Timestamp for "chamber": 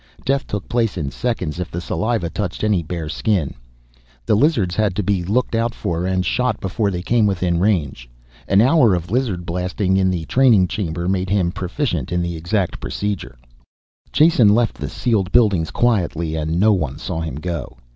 10.67-11.07